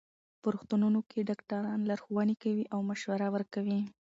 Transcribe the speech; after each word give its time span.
په 0.41 0.47
روغتونونو 0.53 0.99
کې 1.09 1.27
ډاکټران 1.29 1.79
لارښوونې 1.89 2.35
کوي 2.43 2.63
او 2.73 2.79
مشوره 2.89 3.27
ورکوي. 3.35 3.79